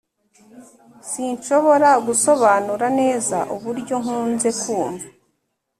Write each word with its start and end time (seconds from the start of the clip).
sinshobora 1.09 1.89
gusobanura 2.05 2.85
neza 2.99 3.37
uburyo 3.55 3.95
nkunze 4.03 4.49
kumva, 4.61 5.07